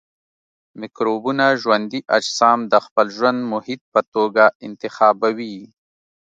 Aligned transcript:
مکروبونه 0.79 1.45
ژوندي 1.61 1.99
اجسام 2.17 2.59
د 2.71 2.73
خپل 2.85 3.05
ژوند 3.15 3.39
محیط 3.53 3.81
په 3.93 4.01
توګه 4.13 4.43
انتخابوي. 4.67 5.55